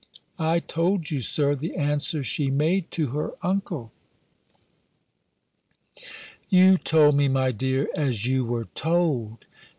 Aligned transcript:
I 0.39 0.57
told 0.57 1.11
you, 1.11 1.21
Sir, 1.21 1.53
the 1.55 1.75
answer 1.75 2.23
she 2.23 2.49
made 2.49 2.89
to 2.89 3.09
her 3.09 3.33
uncle." 3.43 3.91
"You 6.49 6.79
told 6.79 7.13
me, 7.15 7.27
my 7.27 7.51
dear, 7.51 7.87
as 7.95 8.25
you 8.25 8.43
were 8.43 8.65
told. 8.73 9.45